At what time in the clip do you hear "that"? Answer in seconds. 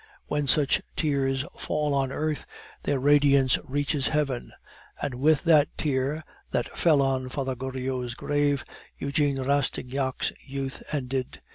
5.43-5.67, 6.49-6.75